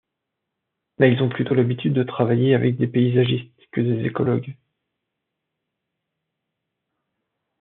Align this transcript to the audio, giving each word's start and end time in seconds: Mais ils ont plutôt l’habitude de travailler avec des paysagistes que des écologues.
Mais 0.97 1.13
ils 1.13 1.21
ont 1.21 1.29
plutôt 1.29 1.53
l’habitude 1.53 1.93
de 1.93 2.01
travailler 2.01 2.55
avec 2.55 2.75
des 2.75 2.87
paysagistes 2.87 3.51
que 3.71 3.81
des 3.81 4.07
écologues. 4.07 4.55